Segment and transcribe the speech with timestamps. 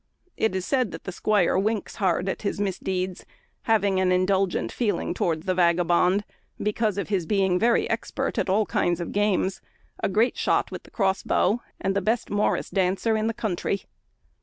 [0.35, 3.23] It is said that the squire winks hard at his misdeeds,
[3.65, 6.23] having an indulgent feeling towards the vagabond,
[6.59, 9.61] because of his being very expert at all kinds of games,
[10.01, 13.83] a great shot with the cross bow, and the best morris dancer in the country.